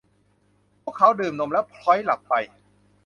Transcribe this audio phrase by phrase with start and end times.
[0.81, 2.33] พวกเขาดื่มนมแล้วผล็อยหลับไป